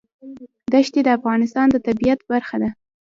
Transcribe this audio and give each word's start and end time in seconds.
دښتې 0.73 1.01
د 1.03 1.09
افغانستان 1.17 1.67
د 1.71 1.75
طبیعت 1.87 2.19
برخه 2.31 2.55
ده. 2.61 2.69